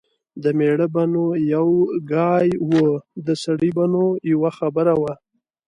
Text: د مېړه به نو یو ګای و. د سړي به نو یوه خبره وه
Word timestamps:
د 0.43 0.45
مېړه 0.57 0.87
به 0.93 1.03
نو 1.13 1.25
یو 1.53 1.67
ګای 2.13 2.47
و. 2.69 2.73
د 3.25 3.27
سړي 3.43 3.69
به 3.77 3.85
نو 3.93 4.03
یوه 4.31 4.51
خبره 4.59 4.93
وه 5.01 5.13